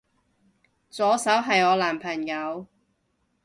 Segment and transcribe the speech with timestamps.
[0.89, 2.65] 左手係我男朋友